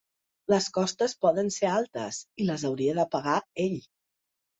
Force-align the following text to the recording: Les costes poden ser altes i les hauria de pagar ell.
Les 0.51 0.67
costes 0.77 1.11
poden 1.25 1.51
ser 1.55 1.67
altes 1.71 2.21
i 2.39 2.47
les 2.47 2.65
hauria 2.71 2.97
de 3.01 3.05
pagar 3.13 3.37
ell. 3.67 3.77